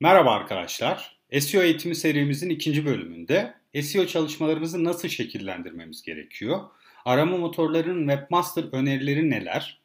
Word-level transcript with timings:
Merhaba 0.00 0.32
arkadaşlar. 0.32 1.16
SEO 1.40 1.62
eğitimi 1.62 1.94
serimizin 1.94 2.50
ikinci 2.50 2.86
bölümünde 2.86 3.54
SEO 3.82 4.06
çalışmalarımızı 4.06 4.84
nasıl 4.84 5.08
şekillendirmemiz 5.08 6.02
gerekiyor? 6.02 6.60
Arama 7.04 7.36
motorlarının 7.36 8.08
webmaster 8.08 8.64
önerileri 8.72 9.30
neler? 9.30 9.80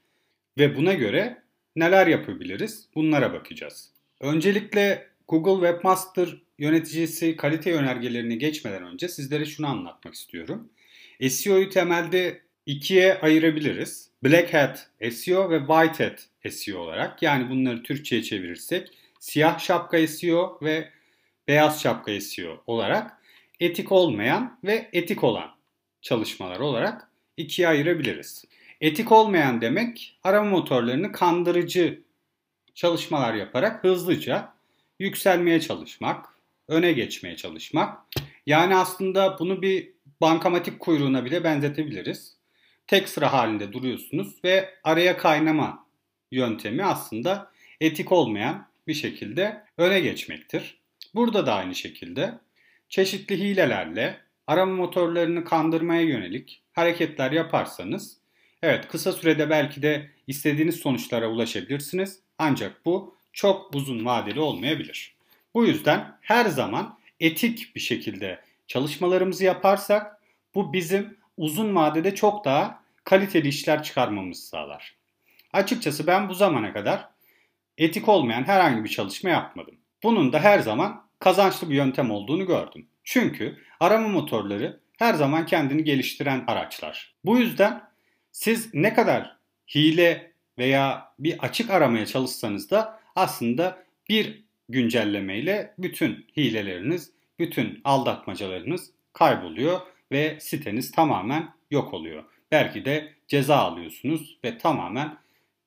Ve 0.57 0.75
buna 0.75 0.93
göre 0.93 1.41
neler 1.75 2.07
yapabiliriz? 2.07 2.87
Bunlara 2.95 3.33
bakacağız. 3.33 3.91
Öncelikle 4.19 5.07
Google 5.27 5.67
Webmaster 5.67 6.41
yöneticisi 6.59 7.35
kalite 7.35 7.73
önergelerini 7.73 8.37
geçmeden 8.37 8.83
önce 8.83 9.07
sizlere 9.07 9.45
şunu 9.45 9.67
anlatmak 9.67 10.13
istiyorum. 10.13 10.69
SEO'yu 11.29 11.69
temelde 11.69 12.41
ikiye 12.65 13.19
ayırabiliriz. 13.19 14.09
Black 14.23 14.53
Hat 14.53 14.89
SEO 15.11 15.49
ve 15.49 15.59
White 15.59 16.03
Hat 16.03 16.53
SEO 16.53 16.79
olarak. 16.79 17.21
Yani 17.21 17.49
bunları 17.49 17.83
Türkçe'ye 17.83 18.23
çevirirsek 18.23 19.00
siyah 19.21 19.59
şapka 19.59 20.07
SEO 20.07 20.59
ve 20.61 20.89
beyaz 21.47 21.81
şapka 21.81 22.21
SEO 22.21 22.63
olarak 22.67 23.17
etik 23.59 23.91
olmayan 23.91 24.59
ve 24.63 24.89
etik 24.93 25.23
olan 25.23 25.49
çalışmalar 26.01 26.59
olarak 26.59 27.09
ikiye 27.37 27.67
ayırabiliriz. 27.67 28.45
Etik 28.81 29.11
olmayan 29.11 29.61
demek 29.61 30.19
arama 30.23 30.49
motorlarını 30.49 31.11
kandırıcı 31.11 32.01
çalışmalar 32.75 33.33
yaparak 33.33 33.83
hızlıca 33.83 34.53
yükselmeye 34.99 35.61
çalışmak, 35.61 36.25
öne 36.67 36.91
geçmeye 36.91 37.35
çalışmak. 37.35 37.99
Yani 38.45 38.75
aslında 38.75 39.39
bunu 39.39 39.61
bir 39.61 39.91
bankamatik 40.21 40.79
kuyruğuna 40.79 41.25
bile 41.25 41.43
benzetebiliriz. 41.43 42.37
Tek 42.87 43.09
sıra 43.09 43.33
halinde 43.33 43.73
duruyorsunuz 43.73 44.43
ve 44.43 44.69
araya 44.83 45.17
kaynama 45.17 45.87
yöntemi 46.31 46.85
aslında 46.85 47.51
etik 47.81 48.11
olmayan 48.11 48.70
bir 48.87 48.93
şekilde 48.93 49.63
öne 49.77 49.99
geçmektir. 49.99 50.81
Burada 51.15 51.45
da 51.45 51.53
aynı 51.53 51.75
şekilde 51.75 52.33
çeşitli 52.89 53.39
hilelerle 53.39 54.17
arama 54.47 54.75
motorlarını 54.75 55.43
kandırmaya 55.43 56.01
yönelik 56.01 56.63
hareketler 56.73 57.31
yaparsanız 57.31 58.17
evet 58.61 58.87
kısa 58.87 59.11
sürede 59.11 59.49
belki 59.49 59.81
de 59.81 60.09
istediğiniz 60.27 60.75
sonuçlara 60.75 61.29
ulaşabilirsiniz. 61.29 62.19
Ancak 62.37 62.85
bu 62.85 63.15
çok 63.33 63.75
uzun 63.75 64.05
vadeli 64.05 64.39
olmayabilir. 64.39 65.15
Bu 65.53 65.65
yüzden 65.65 66.17
her 66.21 66.45
zaman 66.45 66.97
etik 67.19 67.75
bir 67.75 67.79
şekilde 67.79 68.41
çalışmalarımızı 68.67 69.43
yaparsak 69.43 70.21
bu 70.55 70.73
bizim 70.73 71.17
uzun 71.37 71.75
vadede 71.75 72.15
çok 72.15 72.45
daha 72.45 72.83
kaliteli 73.03 73.47
işler 73.47 73.83
çıkarmamızı 73.83 74.47
sağlar. 74.47 74.95
Açıkçası 75.53 76.07
ben 76.07 76.29
bu 76.29 76.33
zamana 76.33 76.73
kadar 76.73 77.10
etik 77.81 78.09
olmayan 78.09 78.43
herhangi 78.43 78.83
bir 78.83 78.89
çalışma 78.89 79.29
yapmadım. 79.29 79.75
Bunun 80.03 80.33
da 80.33 80.39
her 80.39 80.59
zaman 80.59 81.05
kazançlı 81.19 81.69
bir 81.69 81.75
yöntem 81.75 82.11
olduğunu 82.11 82.45
gördüm. 82.45 82.87
Çünkü 83.03 83.57
arama 83.79 84.07
motorları 84.07 84.79
her 84.97 85.13
zaman 85.13 85.45
kendini 85.45 85.83
geliştiren 85.83 86.43
araçlar. 86.47 87.13
Bu 87.25 87.37
yüzden 87.37 87.81
siz 88.31 88.73
ne 88.73 88.93
kadar 88.93 89.37
hile 89.75 90.31
veya 90.57 91.13
bir 91.19 91.39
açık 91.39 91.69
aramaya 91.69 92.05
çalışsanız 92.05 92.71
da 92.71 92.99
aslında 93.15 93.83
bir 94.09 94.43
güncellemeyle 94.69 95.73
bütün 95.77 96.27
hileleriniz, 96.37 97.11
bütün 97.39 97.81
aldatmacalarınız 97.83 98.91
kayboluyor 99.13 99.79
ve 100.11 100.37
siteniz 100.39 100.91
tamamen 100.91 101.53
yok 101.71 101.93
oluyor. 101.93 102.23
Belki 102.51 102.85
de 102.85 103.13
ceza 103.27 103.55
alıyorsunuz 103.55 104.37
ve 104.43 104.57
tamamen 104.57 105.17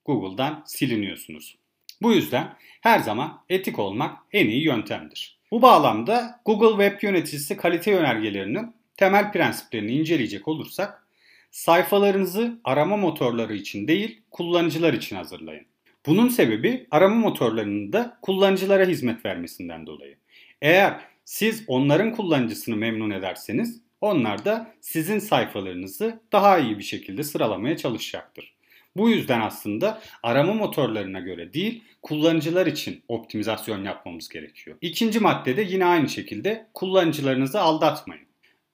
Google'dan 0.04 0.62
siliniyorsunuz. 0.66 1.63
Bu 2.02 2.12
yüzden 2.12 2.56
her 2.80 2.98
zaman 2.98 3.40
etik 3.48 3.78
olmak 3.78 4.18
en 4.32 4.46
iyi 4.46 4.64
yöntemdir. 4.64 5.38
Bu 5.50 5.62
bağlamda 5.62 6.40
Google 6.44 6.84
Web 6.84 7.08
Yöneticisi 7.08 7.56
kalite 7.56 7.90
yönergelerinin 7.90 8.74
temel 8.96 9.32
prensiplerini 9.32 9.92
inceleyecek 9.92 10.48
olursak, 10.48 11.06
sayfalarınızı 11.50 12.60
arama 12.64 12.96
motorları 12.96 13.54
için 13.54 13.88
değil, 13.88 14.20
kullanıcılar 14.30 14.92
için 14.92 15.16
hazırlayın. 15.16 15.66
Bunun 16.06 16.28
sebebi 16.28 16.86
arama 16.90 17.14
motorlarının 17.14 17.92
da 17.92 18.18
kullanıcılara 18.22 18.86
hizmet 18.86 19.24
vermesinden 19.24 19.86
dolayı. 19.86 20.16
Eğer 20.62 21.00
siz 21.24 21.64
onların 21.66 22.12
kullanıcısını 22.12 22.76
memnun 22.76 23.10
ederseniz, 23.10 23.80
onlar 24.00 24.44
da 24.44 24.74
sizin 24.80 25.18
sayfalarınızı 25.18 26.20
daha 26.32 26.58
iyi 26.58 26.78
bir 26.78 26.84
şekilde 26.84 27.22
sıralamaya 27.22 27.76
çalışacaktır. 27.76 28.53
Bu 28.96 29.10
yüzden 29.10 29.40
aslında 29.40 30.02
arama 30.22 30.54
motorlarına 30.54 31.20
göre 31.20 31.54
değil, 31.54 31.84
kullanıcılar 32.02 32.66
için 32.66 33.02
optimizasyon 33.08 33.84
yapmamız 33.84 34.28
gerekiyor. 34.28 34.76
İkinci 34.80 35.20
maddede 35.20 35.62
yine 35.62 35.84
aynı 35.84 36.08
şekilde 36.08 36.66
kullanıcılarınızı 36.74 37.60
aldatmayın. 37.60 38.26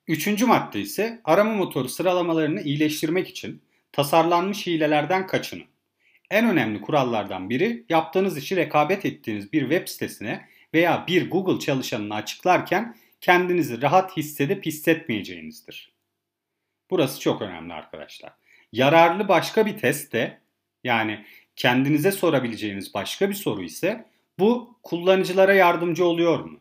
Üçüncü 0.07 0.47
madde 0.47 0.81
ise 0.81 1.21
arama 1.25 1.55
motoru 1.55 1.89
sıralamalarını 1.89 2.63
iyileştirmek 2.63 3.29
için 3.29 3.63
tasarlanmış 3.93 4.67
hilelerden 4.67 5.27
kaçının. 5.27 5.65
En 6.31 6.49
önemli 6.49 6.81
kurallardan 6.81 7.51
biri 7.51 7.85
yaptığınız 7.89 8.39
işi 8.39 8.57
rekabet 8.57 9.05
ettiğiniz 9.05 9.53
bir 9.53 9.61
web 9.61 9.89
sitesine 9.89 10.49
veya 10.75 11.05
bir 11.09 11.31
Google 11.31 11.59
çalışanına 11.59 12.15
açıklarken 12.15 12.97
kendinizi 13.21 13.83
rahat 13.83 14.17
hissedip 14.17 14.67
hissetmeyeceğinizdir. 14.67 15.93
Burası 16.91 17.21
çok 17.21 17.43
önemli 17.43 17.73
arkadaşlar. 17.73 18.33
Yararlı 18.73 19.29
başka 19.29 19.67
bir 19.67 19.79
test 19.79 20.13
de 20.13 20.41
yani 20.85 21.25
kendinize 21.57 22.13
sorabileceğiniz 22.13 22.95
başka 22.95 23.29
bir 23.29 23.35
soru 23.35 23.63
ise 23.63 24.07
bu 24.39 24.79
kullanıcılara 24.83 25.55
yardımcı 25.55 26.05
oluyor 26.05 26.41
mu? 26.45 26.61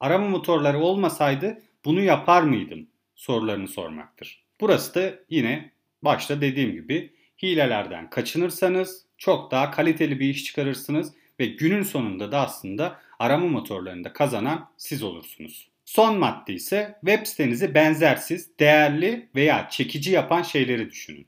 Arama 0.00 0.28
motorları 0.28 0.78
olmasaydı 0.78 1.62
bunu 1.84 2.00
yapar 2.00 2.42
mıydım? 2.42 2.90
sorularını 3.20 3.68
sormaktır. 3.68 4.44
Burası 4.60 4.94
da 4.94 5.14
yine 5.30 5.70
başta 6.02 6.40
dediğim 6.40 6.72
gibi 6.72 7.12
hilelerden 7.42 8.10
kaçınırsanız 8.10 9.06
çok 9.18 9.50
daha 9.50 9.70
kaliteli 9.70 10.20
bir 10.20 10.28
iş 10.28 10.44
çıkarırsınız 10.44 11.14
ve 11.40 11.46
günün 11.46 11.82
sonunda 11.82 12.32
da 12.32 12.40
aslında 12.40 13.00
arama 13.18 13.46
motorlarında 13.46 14.12
kazanan 14.12 14.70
siz 14.76 15.02
olursunuz. 15.02 15.70
Son 15.84 16.18
madde 16.18 16.52
ise 16.52 16.98
web 17.06 17.26
sitenizi 17.26 17.74
benzersiz, 17.74 18.58
değerli 18.58 19.28
veya 19.34 19.68
çekici 19.68 20.10
yapan 20.10 20.42
şeyleri 20.42 20.90
düşünün. 20.90 21.26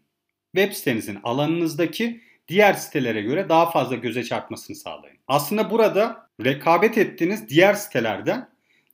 Web 0.55 0.73
sitenizin 0.73 1.19
alanınızdaki 1.23 2.21
diğer 2.49 2.73
sitelere 2.75 3.23
göre 3.23 3.49
daha 3.49 3.71
fazla 3.71 3.97
göze 3.97 4.25
çarpmasını 4.25 4.77
sağlayın. 4.77 5.19
Aslında 5.29 5.71
burada 5.71 6.29
rekabet 6.45 6.99
ettiğiniz 6.99 7.49
diğer 7.49 7.75
sitelerden 7.75 8.49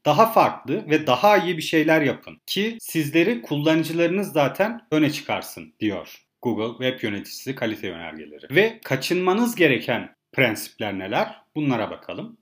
daha 0.04 0.32
farklı 0.32 0.90
ve 0.90 1.06
daha 1.06 1.36
iyi 1.36 1.56
bir 1.56 1.62
şeyler 1.62 2.00
yapın 2.02 2.40
ki 2.46 2.78
sizleri 2.80 3.42
kullanıcılarınız 3.42 4.32
zaten 4.32 4.80
öne 4.90 5.12
çıkarsın 5.12 5.74
diyor 5.80 6.24
Google 6.42 6.90
Web 6.90 7.02
Yöneticisi 7.02 7.54
kalite 7.54 7.92
önergeleri. 7.92 8.54
Ve 8.54 8.80
kaçınmanız 8.84 9.54
gereken 9.54 10.14
prensipler 10.32 10.98
neler? 10.98 11.42
Bunlara 11.54 11.90
bakalım. 11.90 12.36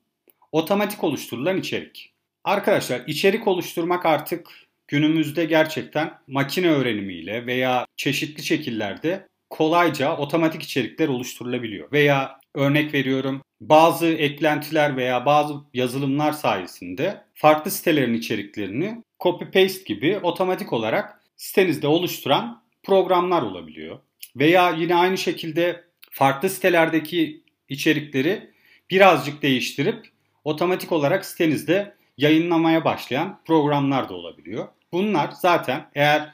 Otomatik 0.52 1.04
oluşturulan 1.04 1.56
içerik. 1.56 2.12
Arkadaşlar 2.44 3.02
içerik 3.06 3.46
oluşturmak 3.46 4.06
artık 4.06 4.65
günümüzde 4.88 5.44
gerçekten 5.44 6.18
makine 6.26 6.70
öğrenimiyle 6.70 7.46
veya 7.46 7.86
çeşitli 7.96 8.42
şekillerde 8.42 9.26
kolayca 9.50 10.16
otomatik 10.16 10.62
içerikler 10.62 11.08
oluşturulabiliyor. 11.08 11.92
Veya 11.92 12.40
örnek 12.54 12.94
veriyorum 12.94 13.42
bazı 13.60 14.06
eklentiler 14.06 14.96
veya 14.96 15.26
bazı 15.26 15.54
yazılımlar 15.74 16.32
sayesinde 16.32 17.24
farklı 17.34 17.70
sitelerin 17.70 18.14
içeriklerini 18.14 19.02
copy 19.20 19.44
paste 19.44 19.94
gibi 19.94 20.18
otomatik 20.22 20.72
olarak 20.72 21.20
sitenizde 21.36 21.86
oluşturan 21.88 22.62
programlar 22.82 23.42
olabiliyor. 23.42 23.98
Veya 24.36 24.70
yine 24.70 24.94
aynı 24.94 25.18
şekilde 25.18 25.84
farklı 26.10 26.50
sitelerdeki 26.50 27.42
içerikleri 27.68 28.50
birazcık 28.90 29.42
değiştirip 29.42 30.08
otomatik 30.44 30.92
olarak 30.92 31.24
sitenizde 31.24 31.94
yayınlamaya 32.18 32.84
başlayan 32.84 33.40
programlar 33.44 34.08
da 34.08 34.14
olabiliyor. 34.14 34.68
Bunlar 34.96 35.30
zaten 35.30 35.90
eğer 35.94 36.32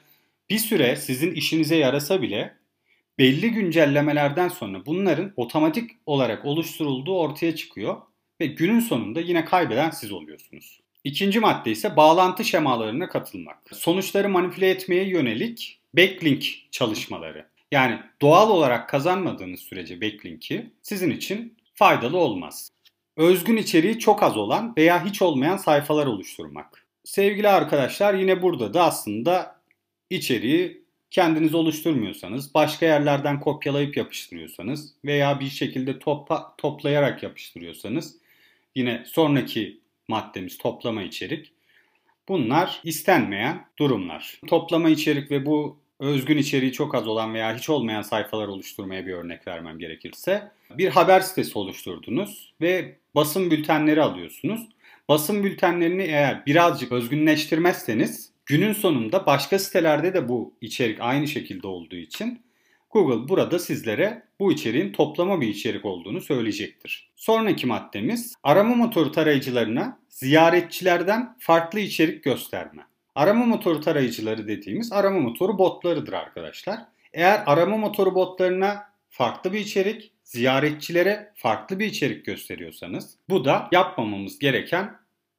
bir 0.51 0.59
süre 0.59 0.97
sizin 0.97 1.35
işinize 1.35 1.77
yarasa 1.77 2.23
bile 2.23 2.57
belli 3.19 3.51
güncellemelerden 3.51 4.49
sonra 4.49 4.87
bunların 4.87 5.33
otomatik 5.37 5.91
olarak 6.07 6.45
oluşturulduğu 6.45 7.19
ortaya 7.19 7.57
çıkıyor 7.57 7.97
ve 8.41 8.47
günün 8.47 8.81
sonunda 8.81 9.21
yine 9.21 9.45
kaybeden 9.45 9.91
siz 9.91 10.13
oluyorsunuz. 10.13 10.81
İkinci 11.05 11.41
madde 11.41 11.71
ise 11.71 11.97
bağlantı 11.97 12.45
şemalarına 12.45 13.09
katılmak. 13.09 13.59
Sonuçları 13.73 14.29
manipüle 14.29 14.71
etmeye 14.71 15.09
yönelik 15.09 15.81
backlink 15.97 16.45
çalışmaları. 16.71 17.47
Yani 17.73 18.01
doğal 18.21 18.51
olarak 18.51 18.89
kazanmadığınız 18.89 19.61
sürece 19.61 20.01
backlink'i 20.01 20.71
sizin 20.83 21.11
için 21.11 21.57
faydalı 21.75 22.19
olmaz. 22.19 22.71
Özgün 23.17 23.57
içeriği 23.57 23.99
çok 23.99 24.23
az 24.23 24.37
olan 24.37 24.75
veya 24.77 25.05
hiç 25.05 25.23
olmayan 25.23 25.57
sayfalar 25.57 26.07
oluşturmak. 26.07 26.82
Sevgili 27.05 27.49
arkadaşlar 27.49 28.15
yine 28.15 28.43
burada 28.43 28.75
da 28.75 28.85
aslında 28.85 29.61
içeriği 30.11 30.83
kendiniz 31.11 31.55
oluşturmuyorsanız, 31.55 32.55
başka 32.55 32.87
yerlerden 32.87 33.41
kopyalayıp 33.41 33.97
yapıştırıyorsanız 33.97 34.95
veya 35.05 35.41
bir 35.41 35.49
şekilde 35.49 35.99
topa, 35.99 36.55
toplayarak 36.59 37.23
yapıştırıyorsanız 37.23 38.17
yine 38.75 39.05
sonraki 39.07 39.81
maddemiz 40.09 40.59
toplama 40.59 41.03
içerik. 41.03 41.53
Bunlar 42.29 42.81
istenmeyen 42.85 43.67
durumlar. 43.79 44.41
Toplama 44.47 44.89
içerik 44.89 45.31
ve 45.31 45.47
bu 45.47 45.79
özgün 46.01 46.39
içeriği 46.39 46.73
çok 46.73 46.95
az 46.95 47.09
olan 47.09 47.35
veya 47.35 47.57
hiç 47.57 47.71
olmayan 47.71 48.03
sayfalar 48.03 48.49
oluşturmaya 48.49 49.07
bir 49.07 49.13
örnek 49.13 49.47
vermem 49.47 49.79
gerekirse 49.79 50.51
bir 50.71 50.89
haber 50.89 51.21
sitesi 51.21 51.59
oluşturdunuz 51.59 52.53
ve 52.61 52.97
basın 53.15 53.51
bültenleri 53.51 54.03
alıyorsunuz. 54.03 54.69
Basın 55.09 55.45
bültenlerini 55.45 56.03
eğer 56.03 56.47
birazcık 56.47 56.93
özgünleştirmezseniz 56.93 58.33
günün 58.47 58.73
sonunda 58.73 59.27
başka 59.27 59.59
sitelerde 59.59 60.15
de 60.15 60.29
bu 60.29 60.55
içerik 60.61 61.01
aynı 61.01 61.29
şekilde 61.29 61.67
olduğu 61.67 61.97
için 61.97 62.43
Google 62.91 63.29
burada 63.29 63.59
sizlere 63.59 64.23
bu 64.41 64.53
içeriğin 64.53 64.93
toplama 64.93 65.41
bir 65.41 65.49
içerik 65.49 65.85
olduğunu 65.85 66.21
söyleyecektir. 66.21 67.11
Sonraki 67.17 67.67
maddemiz 67.67 68.35
arama 68.43 68.75
motoru 68.75 69.13
tarayıcılarına 69.13 69.99
ziyaretçilerden 70.09 71.37
farklı 71.39 71.81
içerik 71.81 72.25
gösterme. 72.25 72.83
Arama 73.15 73.47
motoru 73.47 73.81
tarayıcıları 73.81 74.49
dediğimiz 74.49 74.93
arama 74.93 75.21
motoru 75.21 75.59
botlarıdır 75.59 76.13
arkadaşlar. 76.13 76.79
Eğer 77.13 77.43
arama 77.47 77.77
motoru 77.77 78.15
botlarına 78.15 78.83
farklı 79.11 79.53
bir 79.53 79.59
içerik, 79.59 80.12
ziyaretçilere 80.33 81.33
farklı 81.35 81.79
bir 81.79 81.87
içerik 81.87 82.27
gösteriyorsanız 82.27 83.17
bu 83.29 83.45
da 83.45 83.69
yapmamamız 83.73 84.39
gereken 84.39 84.97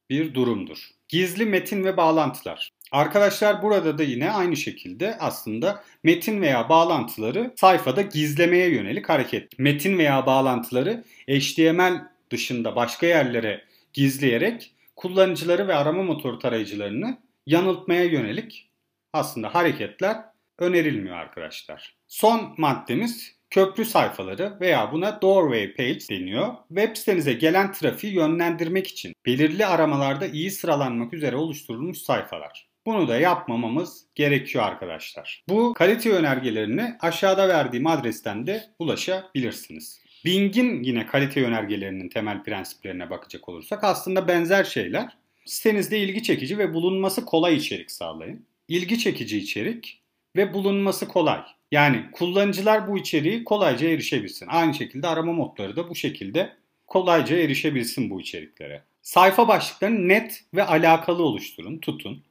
bir 0.09 0.33
durumdur. 0.33 0.89
Gizli 1.09 1.45
metin 1.45 1.83
ve 1.83 1.97
bağlantılar. 1.97 2.69
Arkadaşlar 2.91 3.61
burada 3.61 3.97
da 3.97 4.03
yine 4.03 4.31
aynı 4.31 4.57
şekilde 4.57 5.17
aslında 5.19 5.83
metin 6.03 6.41
veya 6.41 6.69
bağlantıları 6.69 7.53
sayfada 7.55 8.01
gizlemeye 8.01 8.69
yönelik 8.69 9.09
hareket. 9.09 9.59
Metin 9.59 9.97
veya 9.97 10.25
bağlantıları 10.25 11.03
HTML 11.29 12.07
dışında 12.31 12.75
başka 12.75 13.07
yerlere 13.07 13.63
gizleyerek 13.93 14.75
kullanıcıları 14.95 15.67
ve 15.67 15.75
arama 15.75 16.03
motoru 16.03 16.39
tarayıcılarını 16.39 17.17
yanıltmaya 17.45 18.03
yönelik 18.03 18.69
aslında 19.13 19.55
hareketler 19.55 20.17
önerilmiyor 20.59 21.15
arkadaşlar. 21.15 21.95
Son 22.07 22.55
maddemiz 22.57 23.35
köprü 23.53 23.85
sayfaları 23.85 24.57
veya 24.61 24.91
buna 24.91 25.21
doorway 25.21 25.73
page 25.73 25.99
deniyor. 26.09 26.55
Web 26.67 26.95
sitenize 26.95 27.33
gelen 27.33 27.71
trafiği 27.71 28.13
yönlendirmek 28.13 28.87
için 28.87 29.13
belirli 29.25 29.65
aramalarda 29.65 30.27
iyi 30.27 30.51
sıralanmak 30.51 31.13
üzere 31.13 31.35
oluşturulmuş 31.35 31.97
sayfalar. 31.97 32.67
Bunu 32.85 33.07
da 33.07 33.19
yapmamamız 33.19 34.05
gerekiyor 34.15 34.63
arkadaşlar. 34.63 35.43
Bu 35.49 35.73
kalite 35.73 36.11
önergelerini 36.11 36.95
aşağıda 36.99 37.47
verdiğim 37.47 37.87
adresten 37.87 38.47
de 38.47 38.63
ulaşabilirsiniz. 38.79 40.01
Bing'in 40.25 40.83
yine 40.83 41.05
kalite 41.05 41.45
önergelerinin 41.45 42.09
temel 42.09 42.43
prensiplerine 42.43 43.09
bakacak 43.09 43.49
olursak 43.49 43.83
aslında 43.83 44.27
benzer 44.27 44.63
şeyler. 44.63 45.17
Sitenizde 45.45 45.99
ilgi 45.99 46.23
çekici 46.23 46.57
ve 46.57 46.73
bulunması 46.73 47.25
kolay 47.25 47.55
içerik 47.55 47.91
sağlayın. 47.91 48.45
İlgi 48.67 48.99
çekici 48.99 49.37
içerik 49.37 50.01
ve 50.35 50.53
bulunması 50.53 51.07
kolay. 51.07 51.41
Yani 51.73 52.03
kullanıcılar 52.11 52.87
bu 52.87 52.97
içeriği 52.97 53.43
kolayca 53.43 53.89
erişebilsin. 53.89 54.47
Aynı 54.49 54.73
şekilde 54.73 55.07
arama 55.07 55.33
modları 55.33 55.75
da 55.75 55.89
bu 55.89 55.95
şekilde 55.95 56.53
kolayca 56.87 57.37
erişebilsin 57.37 58.09
bu 58.09 58.21
içeriklere. 58.21 58.83
Sayfa 59.01 59.47
başlıklarını 59.47 60.07
net 60.07 60.43
ve 60.53 60.63
alakalı 60.63 61.23
oluşturun, 61.23 61.77
tutun. 61.77 62.23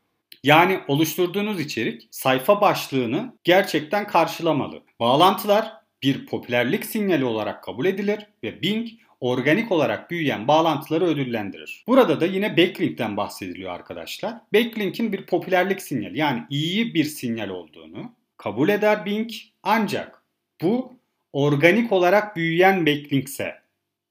Yani 0.44 0.80
oluşturduğunuz 0.88 1.60
içerik 1.60 2.08
sayfa 2.10 2.60
başlığını 2.60 3.36
gerçekten 3.44 4.06
karşılamalı. 4.06 4.82
Bağlantılar 5.00 5.72
bir 6.02 6.26
popülerlik 6.26 6.86
sinyali 6.86 7.24
olarak 7.24 7.64
kabul 7.64 7.86
edilir 7.86 8.26
ve 8.42 8.62
Bing 8.62 8.88
organik 9.20 9.72
olarak 9.72 10.10
büyüyen 10.10 10.48
bağlantıları 10.48 11.04
ödüllendirir. 11.04 11.84
Burada 11.86 12.20
da 12.20 12.26
yine 12.26 12.56
backlink'ten 12.56 13.16
bahsediliyor 13.16 13.72
arkadaşlar. 13.72 14.34
Backlink'in 14.54 15.12
bir 15.12 15.26
popülerlik 15.26 15.82
sinyali 15.82 16.18
yani 16.18 16.42
iyi 16.50 16.94
bir 16.94 17.04
sinyal 17.04 17.48
olduğunu 17.48 18.12
kabul 18.42 18.68
eder 18.68 19.06
Bing 19.06 19.30
ancak 19.62 20.22
bu 20.62 20.98
organik 21.32 21.92
olarak 21.92 22.36
büyüyen 22.36 22.86
backlinkse 22.86 23.54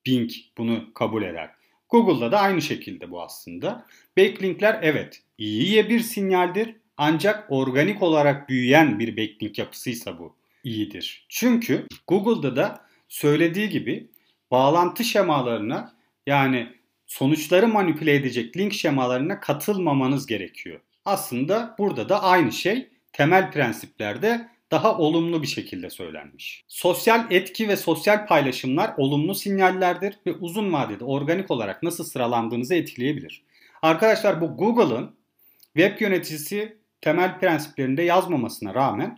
Bing 0.05 0.31
bunu 0.57 0.93
kabul 0.93 1.23
eder. 1.23 1.49
Google'da 1.89 2.31
da 2.31 2.39
aynı 2.39 2.61
şekilde 2.61 3.11
bu 3.11 3.21
aslında. 3.21 3.85
Backlinkler 4.17 4.79
evet 4.81 5.23
iyiye 5.37 5.89
bir 5.89 5.99
sinyaldir 5.99 6.75
ancak 6.97 7.45
organik 7.49 8.01
olarak 8.01 8.49
büyüyen 8.49 8.99
bir 8.99 9.17
backlink 9.17 9.57
yapısıysa 9.57 10.19
bu 10.19 10.35
iyidir. 10.63 11.25
Çünkü 11.29 11.87
Google'da 12.07 12.55
da 12.55 12.85
söylediği 13.07 13.69
gibi 13.69 14.07
bağlantı 14.51 15.03
şemalarına 15.03 15.95
yani 16.27 16.67
sonuçları 17.07 17.67
manipüle 17.67 18.15
edecek 18.15 18.57
link 18.57 18.73
şemalarına 18.73 19.39
katılmamanız 19.39 20.25
gerekiyor. 20.25 20.79
Aslında 21.05 21.75
burada 21.79 22.09
da 22.09 22.23
aynı 22.23 22.51
şey 22.51 22.90
temel 23.13 23.51
prensiplerde 23.51 24.49
daha 24.71 24.97
olumlu 24.97 25.41
bir 25.41 25.47
şekilde 25.47 25.89
söylenmiş. 25.89 26.63
Sosyal 26.67 27.31
etki 27.31 27.67
ve 27.67 27.77
sosyal 27.77 28.27
paylaşımlar 28.27 28.93
olumlu 28.97 29.35
sinyallerdir 29.35 30.19
ve 30.25 30.33
uzun 30.33 30.73
vadede 30.73 31.03
organik 31.03 31.51
olarak 31.51 31.83
nasıl 31.83 32.03
sıralandığınızı 32.03 32.75
etkileyebilir. 32.75 33.43
Arkadaşlar 33.81 34.41
bu 34.41 34.57
Google'ın 34.57 35.15
web 35.75 36.01
yöneticisi 36.01 36.77
temel 37.01 37.39
prensiplerinde 37.39 38.01
yazmamasına 38.01 38.75
rağmen 38.75 39.17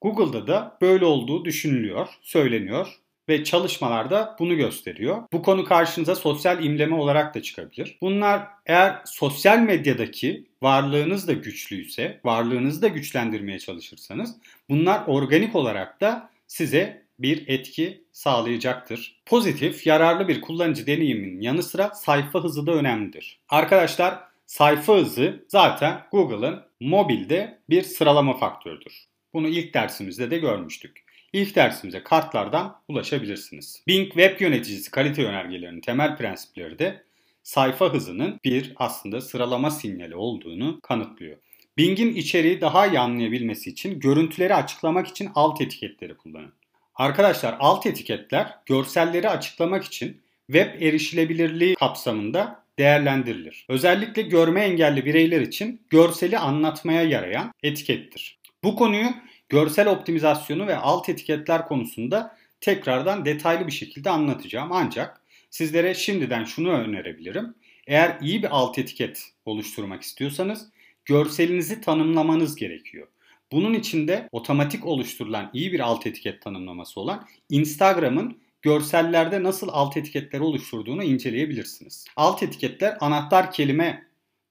Google'da 0.00 0.46
da 0.46 0.78
böyle 0.80 1.04
olduğu 1.04 1.44
düşünülüyor, 1.44 2.08
söyleniyor 2.22 3.00
ve 3.28 3.44
çalışmalarda 3.44 4.36
bunu 4.38 4.56
gösteriyor. 4.56 5.22
Bu 5.32 5.42
konu 5.42 5.64
karşınıza 5.64 6.14
sosyal 6.14 6.64
imleme 6.64 6.94
olarak 6.94 7.34
da 7.34 7.42
çıkabilir. 7.42 7.98
Bunlar 8.00 8.46
eğer 8.66 9.02
sosyal 9.04 9.58
medyadaki 9.58 10.44
varlığınız 10.62 11.28
da 11.28 11.32
güçlüyse, 11.32 12.20
varlığınızı 12.24 12.82
da 12.82 12.88
güçlendirmeye 12.88 13.58
çalışırsanız 13.58 14.34
bunlar 14.68 15.02
organik 15.06 15.56
olarak 15.56 16.00
da 16.00 16.30
size 16.46 17.02
bir 17.18 17.48
etki 17.48 18.04
sağlayacaktır. 18.12 19.20
Pozitif, 19.26 19.86
yararlı 19.86 20.28
bir 20.28 20.40
kullanıcı 20.40 20.86
deneyimin 20.86 21.40
yanı 21.40 21.62
sıra 21.62 21.90
sayfa 21.94 22.44
hızı 22.44 22.66
da 22.66 22.72
önemlidir. 22.72 23.38
Arkadaşlar 23.48 24.18
sayfa 24.46 24.96
hızı 24.96 25.44
zaten 25.48 26.00
Google'ın 26.12 26.60
mobilde 26.80 27.58
bir 27.70 27.82
sıralama 27.82 28.36
faktörüdür. 28.36 29.04
Bunu 29.34 29.48
ilk 29.48 29.74
dersimizde 29.74 30.30
de 30.30 30.38
görmüştük. 30.38 31.07
İlk 31.32 31.56
dersimize 31.56 32.02
kartlardan 32.02 32.80
ulaşabilirsiniz. 32.88 33.82
Bing 33.86 34.08
Web 34.08 34.40
Yöneticisi 34.40 34.90
kalite 34.90 35.24
önergelerinin 35.24 35.80
temel 35.80 36.16
prensipleri 36.16 36.78
de 36.78 37.02
sayfa 37.42 37.92
hızının 37.92 38.40
bir 38.44 38.72
aslında 38.76 39.20
sıralama 39.20 39.70
sinyali 39.70 40.16
olduğunu 40.16 40.80
kanıtlıyor. 40.80 41.36
Bing'in 41.76 42.14
içeriği 42.14 42.60
daha 42.60 42.86
iyi 42.86 42.98
anlayabilmesi 42.98 43.70
için 43.70 44.00
görüntüleri 44.00 44.54
açıklamak 44.54 45.08
için 45.08 45.30
alt 45.34 45.60
etiketleri 45.60 46.16
kullanın. 46.16 46.52
Arkadaşlar 46.94 47.56
alt 47.60 47.86
etiketler 47.86 48.54
görselleri 48.66 49.28
açıklamak 49.28 49.84
için 49.84 50.20
web 50.46 50.82
erişilebilirliği 50.82 51.74
kapsamında 51.74 52.64
değerlendirilir. 52.78 53.66
Özellikle 53.68 54.22
görme 54.22 54.60
engelli 54.60 55.04
bireyler 55.04 55.40
için 55.40 55.80
görseli 55.90 56.38
anlatmaya 56.38 57.02
yarayan 57.02 57.52
etikettir. 57.62 58.38
Bu 58.64 58.76
konuyu 58.76 59.08
görsel 59.48 59.88
optimizasyonu 59.88 60.66
ve 60.66 60.76
alt 60.76 61.08
etiketler 61.08 61.68
konusunda 61.68 62.36
tekrardan 62.60 63.24
detaylı 63.24 63.66
bir 63.66 63.72
şekilde 63.72 64.10
anlatacağım. 64.10 64.68
Ancak 64.72 65.20
sizlere 65.50 65.94
şimdiden 65.94 66.44
şunu 66.44 66.70
önerebilirim. 66.70 67.54
Eğer 67.86 68.18
iyi 68.20 68.42
bir 68.42 68.56
alt 68.56 68.78
etiket 68.78 69.32
oluşturmak 69.44 70.02
istiyorsanız 70.02 70.68
görselinizi 71.04 71.80
tanımlamanız 71.80 72.56
gerekiyor. 72.56 73.08
Bunun 73.52 73.74
için 73.74 74.08
de 74.08 74.28
otomatik 74.32 74.86
oluşturulan 74.86 75.50
iyi 75.52 75.72
bir 75.72 75.80
alt 75.80 76.06
etiket 76.06 76.42
tanımlaması 76.42 77.00
olan 77.00 77.26
Instagram'ın 77.50 78.38
görsellerde 78.62 79.42
nasıl 79.42 79.68
alt 79.72 79.96
etiketleri 79.96 80.42
oluşturduğunu 80.42 81.04
inceleyebilirsiniz. 81.04 82.06
Alt 82.16 82.42
etiketler 82.42 82.96
anahtar 83.00 83.52
kelime 83.52 84.04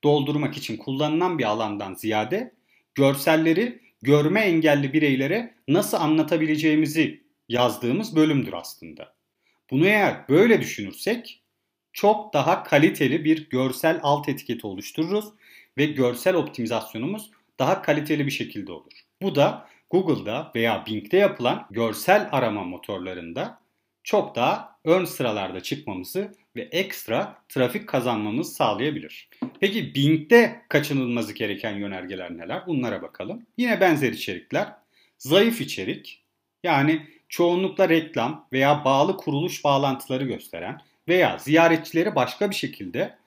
doldurmak 0.03 0.57
için 0.57 0.77
kullanılan 0.77 1.39
bir 1.39 1.43
alandan 1.43 1.93
ziyade 1.93 2.53
görselleri 2.95 3.86
görme 4.07 4.41
engelli 4.41 4.93
bireylere 4.93 5.53
nasıl 5.67 5.97
anlatabileceğimizi 5.97 7.23
yazdığımız 7.49 8.15
bölümdür 8.15 8.53
aslında. 8.53 9.13
Bunu 9.71 9.85
eğer 9.85 10.29
böyle 10.29 10.61
düşünürsek 10.61 11.43
çok 11.93 12.33
daha 12.33 12.63
kaliteli 12.63 13.25
bir 13.25 13.49
görsel 13.49 13.99
alt 14.03 14.29
etiketi 14.29 14.67
oluştururuz 14.67 15.25
ve 15.77 15.85
görsel 15.85 16.35
optimizasyonumuz 16.35 17.31
daha 17.59 17.81
kaliteli 17.81 18.25
bir 18.25 18.31
şekilde 18.31 18.71
olur. 18.71 18.91
Bu 19.21 19.35
da 19.35 19.69
Google'da 19.89 20.51
veya 20.55 20.85
Bing'de 20.85 21.17
yapılan 21.17 21.67
görsel 21.71 22.29
arama 22.31 22.63
motorlarında 22.63 23.59
çok 24.07 24.35
daha 24.35 24.79
ön 24.85 25.05
sıralarda 25.05 25.61
çıkmamızı 25.61 26.31
ve 26.55 26.61
ekstra 26.61 27.37
trafik 27.49 27.87
kazanmamızı 27.87 28.51
sağlayabilir. 28.51 29.29
Peki 29.59 29.95
Bing'de 29.95 30.61
kaçınılmazı 30.69 31.33
gereken 31.33 31.75
yönergeler 31.75 32.37
neler? 32.37 32.67
Bunlara 32.67 33.01
bakalım. 33.01 33.45
Yine 33.57 33.81
benzer 33.81 34.11
içerikler. 34.11 34.73
Zayıf 35.17 35.61
içerik 35.61 36.23
yani 36.63 37.07
çoğunlukla 37.29 37.89
reklam 37.89 38.47
veya 38.53 38.85
bağlı 38.85 39.17
kuruluş 39.17 39.63
bağlantıları 39.63 40.23
gösteren, 40.23 40.81
veya 41.07 41.37
ziyaretçileri 41.37 42.15
başka 42.15 42.49
bir 42.49 42.55
şekilde 42.55 43.17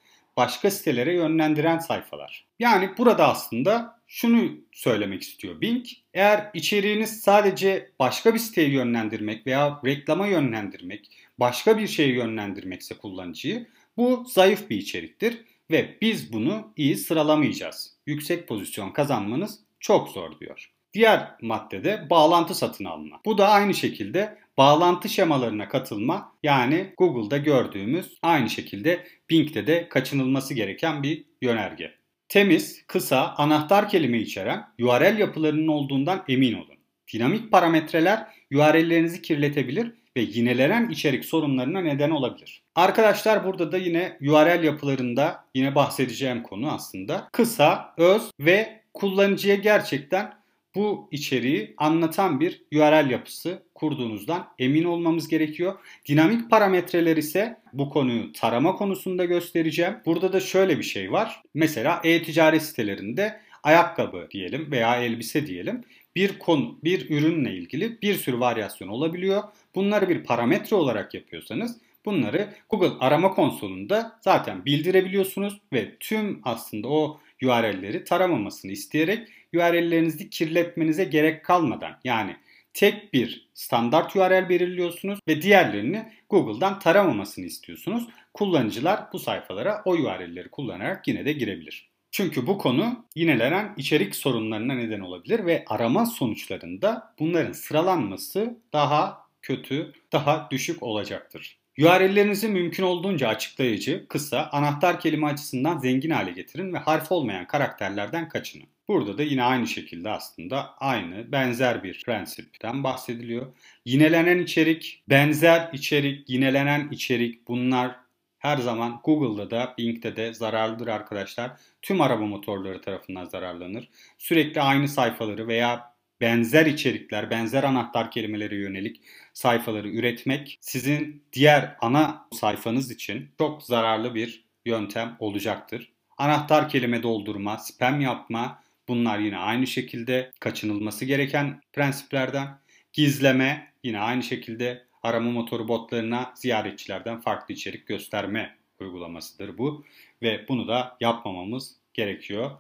başka 0.41 0.71
sitelere 0.71 1.15
yönlendiren 1.15 1.79
sayfalar. 1.79 2.47
Yani 2.59 2.91
burada 2.99 3.29
aslında 3.29 4.01
şunu 4.07 4.51
söylemek 4.73 5.23
istiyor 5.23 5.61
Bing. 5.61 5.87
Eğer 6.15 6.51
içeriğiniz 6.55 7.21
sadece 7.21 7.91
başka 7.99 8.35
bir 8.35 8.39
siteye 8.39 8.69
yönlendirmek 8.69 9.47
veya 9.47 9.81
reklama 9.85 10.27
yönlendirmek, 10.27 11.11
başka 11.41 11.79
bir 11.79 11.87
şeye 11.87 12.13
yönlendirmekse 12.13 12.95
kullanıcıyı 12.99 13.67
bu 13.97 14.25
zayıf 14.29 14.71
bir 14.71 14.77
içeriktir 14.77 15.45
ve 15.71 15.99
biz 16.01 16.33
bunu 16.33 16.73
iyi 16.77 16.97
sıralamayacağız. 16.97 17.97
Yüksek 18.07 18.49
pozisyon 18.49 18.91
kazanmanız 18.91 19.61
çok 19.81 20.09
zor 20.09 20.41
diyor. 20.41 20.71
Diğer 20.95 21.31
maddede 21.43 22.07
bağlantı 22.11 22.55
satın 22.55 22.85
alma. 22.85 23.21
Bu 23.25 23.39
da 23.39 23.49
aynı 23.49 23.75
şekilde 23.75 24.39
bağlantı 24.61 25.09
şemalarına 25.09 25.69
katılma 25.69 26.33
yani 26.43 26.95
Google'da 26.99 27.37
gördüğümüz 27.37 28.19
aynı 28.23 28.50
şekilde 28.50 29.05
Bing'de 29.31 29.67
de 29.67 29.88
kaçınılması 29.88 30.55
gereken 30.55 31.02
bir 31.02 31.25
yönerge. 31.43 31.95
Temiz, 32.29 32.87
kısa, 32.87 33.35
anahtar 33.37 33.88
kelime 33.88 34.19
içeren 34.19 34.64
URL 34.81 35.19
yapılarının 35.19 35.69
olduğundan 35.69 36.25
emin 36.29 36.55
olun. 36.55 36.76
Dinamik 37.12 37.52
parametreler 37.52 38.26
URL'lerinizi 38.55 39.23
kirletebilir 39.23 39.93
ve 40.17 40.21
yinelenen 40.21 40.88
içerik 40.88 41.25
sorunlarına 41.25 41.81
neden 41.81 42.11
olabilir. 42.11 42.62
Arkadaşlar 42.75 43.45
burada 43.45 43.73
da 43.73 43.79
yine 43.79 44.19
URL 44.21 44.64
yapılarında 44.64 45.45
yine 45.55 45.75
bahsedeceğim 45.75 46.43
konu 46.43 46.73
aslında 46.73 47.29
kısa, 47.33 47.95
öz 47.99 48.31
ve 48.40 48.81
kullanıcıya 48.95 49.55
gerçekten 49.55 50.40
bu 50.75 51.09
içeriği 51.11 51.75
anlatan 51.77 52.41
bir 52.41 52.62
URL 52.75 53.11
yapısı 53.11 53.62
kurduğunuzdan 53.75 54.49
emin 54.59 54.85
olmamız 54.85 55.29
gerekiyor. 55.29 55.75
Dinamik 56.09 56.50
parametreler 56.50 57.17
ise 57.17 57.61
bu 57.73 57.91
konuyu 57.91 58.33
tarama 58.33 58.77
konusunda 58.77 59.25
göstereceğim. 59.25 59.97
Burada 60.07 60.33
da 60.33 60.41
şöyle 60.41 60.79
bir 60.79 60.83
şey 60.83 61.12
var. 61.12 61.43
Mesela 61.55 62.00
e-ticaret 62.05 62.62
sitelerinde 62.62 63.41
ayakkabı 63.62 64.29
diyelim 64.31 64.71
veya 64.71 64.97
elbise 64.97 65.47
diyelim 65.47 65.85
bir 66.17 66.39
konu, 66.39 66.79
bir 66.85 67.11
ürünle 67.11 67.55
ilgili 67.55 68.03
bir 68.03 68.15
sürü 68.15 68.41
varyasyon 68.41 68.89
olabiliyor. 68.89 69.43
Bunları 69.75 70.09
bir 70.09 70.25
parametre 70.25 70.77
olarak 70.77 71.15
yapıyorsanız 71.15 71.77
bunları 72.05 72.55
Google 72.69 72.99
arama 73.00 73.35
konsolunda 73.35 74.19
zaten 74.21 74.65
bildirebiliyorsunuz 74.65 75.61
ve 75.73 75.97
tüm 76.00 76.41
aslında 76.45 76.89
o 76.89 77.21
URL'leri 77.43 78.05
taramamasını 78.05 78.73
isteyerek 78.73 79.29
URL'lerinizi 79.54 80.30
kirletmenize 80.30 81.04
gerek 81.04 81.45
kalmadan 81.45 81.97
yani 82.04 82.37
tek 82.75 83.12
bir 83.12 83.49
standart 83.54 84.16
URL 84.16 84.49
belirliyorsunuz 84.49 85.19
ve 85.28 85.42
diğerlerini 85.42 86.12
Google'dan 86.28 86.78
taramamasını 86.78 87.45
istiyorsunuz. 87.45 88.09
Kullanıcılar 88.35 89.04
bu 89.12 89.19
sayfalara 89.19 89.83
o 89.85 89.92
URL'leri 89.92 90.49
kullanarak 90.49 91.09
yine 91.09 91.25
de 91.25 91.33
girebilir. 91.33 91.90
Çünkü 92.11 92.47
bu 92.47 92.59
konu 92.59 93.04
yinelenen 93.14 93.75
içerik 93.76 94.14
sorunlarına 94.14 94.75
neden 94.75 95.00
olabilir 95.00 95.47
ve 95.47 95.64
arama 95.66 96.07
sonuçlarında 96.07 97.14
bunların 97.19 97.52
sıralanması 97.52 98.59
daha 98.73 99.26
kötü, 99.42 99.92
daha 100.12 100.49
düşük 100.50 100.83
olacaktır. 100.83 101.60
URL'lerinizi 101.79 102.49
mümkün 102.49 102.83
olduğunca 102.83 103.29
açıklayıcı, 103.29 104.07
kısa, 104.09 104.49
anahtar 104.53 105.00
kelime 105.00 105.27
açısından 105.27 105.79
zengin 105.79 106.11
hale 106.11 106.31
getirin 106.31 106.73
ve 106.73 106.79
harf 106.79 107.12
olmayan 107.12 107.47
karakterlerden 107.47 108.29
kaçının. 108.29 108.67
Burada 108.89 109.19
da 109.19 109.23
yine 109.23 109.43
aynı 109.43 109.67
şekilde 109.67 110.11
aslında 110.11 110.75
aynı 110.79 111.33
benzer 111.33 111.83
bir 111.83 112.03
prensipten 112.07 112.85
bahsediliyor. 112.85 113.47
Yinelenen 113.85 114.39
içerik, 114.39 115.03
benzer 115.09 115.71
içerik, 115.73 116.31
yinelenen 116.31 116.89
içerik 116.91 117.49
bunlar 117.49 117.97
her 118.39 118.57
zaman 118.57 119.00
Google'da 119.05 119.50
da 119.50 119.75
Bing'de 119.79 120.17
de 120.17 120.35
zararlıdır 120.35 120.87
arkadaşlar. 120.87 121.50
Tüm 121.83 122.00
arama 122.00 122.27
motorları 122.27 122.81
tarafından 122.81 123.25
zararlanır. 123.25 123.89
Sürekli 124.19 124.61
aynı 124.61 124.89
sayfaları 124.89 125.49
veya 125.49 125.90
benzer 126.21 126.67
içerikler, 126.67 127.31
benzer 127.31 127.65
anahtar 127.65 128.11
kelimelere 128.11 128.57
yönelik 128.57 129.00
sayfaları 129.35 129.89
üretmek 129.89 130.59
sizin 130.61 131.25
diğer 131.33 131.77
ana 131.81 132.29
sayfanız 132.33 132.91
için 132.91 133.29
çok 133.39 133.62
zararlı 133.62 134.15
bir 134.15 134.45
yöntem 134.65 135.17
olacaktır. 135.19 135.93
Anahtar 136.19 136.69
kelime 136.69 137.03
doldurma, 137.03 137.59
spam 137.59 138.00
yapma 138.00 138.62
bunlar 138.89 139.19
yine 139.19 139.39
aynı 139.39 139.67
şekilde 139.67 140.31
kaçınılması 140.41 141.05
gereken 141.05 141.61
prensiplerden. 141.73 142.59
Gizleme 142.93 143.73
yine 143.85 144.00
aynı 144.00 144.23
şekilde 144.23 144.85
arama 145.03 145.31
motoru 145.31 145.69
botlarına 145.69 146.33
ziyaretçilerden 146.35 147.21
farklı 147.21 147.55
içerik 147.55 147.87
gösterme 147.87 148.57
uygulamasıdır 148.81 149.59
bu 149.59 149.85
ve 150.23 150.45
bunu 150.49 150.69
da 150.69 150.97
yapmamamız 151.00 151.77
gerekiyor. 151.95 152.50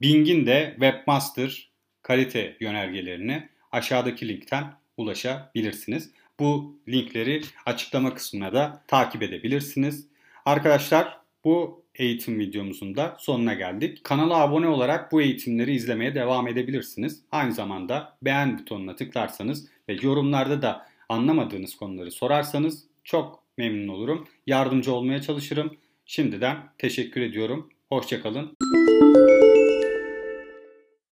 Bing'in 0.00 0.46
de 0.46 0.70
Webmaster 0.70 1.69
kalite 2.02 2.56
yönergelerini 2.60 3.48
aşağıdaki 3.72 4.28
linkten 4.28 4.64
ulaşabilirsiniz. 4.96 6.10
Bu 6.38 6.78
linkleri 6.88 7.42
açıklama 7.66 8.14
kısmına 8.14 8.52
da 8.52 8.82
takip 8.86 9.22
edebilirsiniz. 9.22 10.08
Arkadaşlar 10.44 11.20
bu 11.44 11.84
eğitim 11.94 12.38
videomuzun 12.38 12.96
da 12.96 13.16
sonuna 13.18 13.54
geldik. 13.54 14.04
Kanala 14.04 14.36
abone 14.36 14.68
olarak 14.68 15.12
bu 15.12 15.22
eğitimleri 15.22 15.74
izlemeye 15.74 16.14
devam 16.14 16.48
edebilirsiniz. 16.48 17.22
Aynı 17.32 17.52
zamanda 17.52 18.16
beğen 18.22 18.58
butonuna 18.58 18.96
tıklarsanız 18.96 19.68
ve 19.88 19.96
yorumlarda 20.02 20.62
da 20.62 20.86
anlamadığınız 21.08 21.76
konuları 21.76 22.10
sorarsanız 22.10 22.84
çok 23.04 23.42
memnun 23.58 23.88
olurum. 23.88 24.28
Yardımcı 24.46 24.92
olmaya 24.92 25.22
çalışırım. 25.22 25.76
Şimdiden 26.06 26.56
teşekkür 26.78 27.20
ediyorum. 27.20 27.70
Hoşçakalın. 27.88 28.56